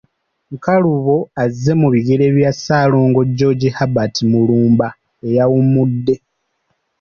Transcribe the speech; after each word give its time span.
Nkalubo 0.55 1.15
azze 1.43 1.71
mu 1.81 1.87
bigere 1.93 2.25
bya 2.35 2.51
Ssaalongo 2.55 3.19
George 3.37 3.67
Herbert 3.77 4.15
Mulumba 4.31 4.87
eyawummudde. 5.27 6.15